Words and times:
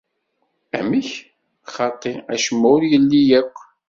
«Amek? 0.79 1.09
Xaṭi, 1.75 2.13
acemma 2.33 2.67
ur 2.75 2.83
yelli 2.91 3.21
yakk.» 3.29 3.55